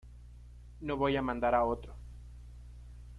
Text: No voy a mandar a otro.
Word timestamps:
No 0.79 0.97
voy 0.97 1.15
a 1.15 1.21
mandar 1.21 1.53
a 1.53 1.63
otro. 1.63 1.95